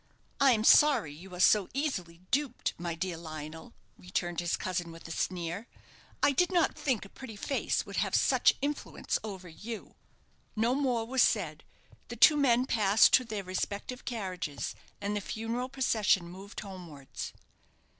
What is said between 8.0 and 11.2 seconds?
such influence over you." No more